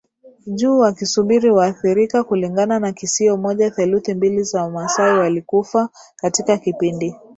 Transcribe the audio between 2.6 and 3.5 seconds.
na kisio